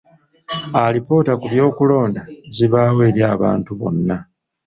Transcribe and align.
Alipoota 0.83 1.33
ku 1.41 1.45
by'okulonda 1.51 2.21
zibaawo 2.55 3.01
eri 3.09 3.21
abantu 3.33 3.71
bonna. 3.79 4.17